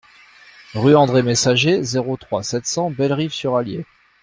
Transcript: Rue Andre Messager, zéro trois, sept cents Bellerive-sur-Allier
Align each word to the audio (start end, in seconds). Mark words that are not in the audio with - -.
Rue 0.73 0.95
Andre 0.95 1.21
Messager, 1.21 1.83
zéro 1.83 2.17
trois, 2.17 2.41
sept 2.41 2.65
cents 2.65 2.89
Bellerive-sur-Allier 2.89 3.85